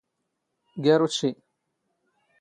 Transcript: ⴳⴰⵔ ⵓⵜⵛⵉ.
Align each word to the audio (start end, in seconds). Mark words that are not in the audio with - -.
ⴳⴰⵔ 0.81 0.99
ⵓⵜⵛⵉ. 1.05 1.31